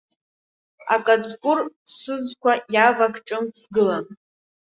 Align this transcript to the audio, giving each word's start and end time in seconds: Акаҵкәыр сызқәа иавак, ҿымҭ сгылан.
Акаҵкәыр 0.93 1.59
сызқәа 1.95 2.53
иавак, 2.73 3.15
ҿымҭ 3.27 3.53
сгылан. 3.61 4.05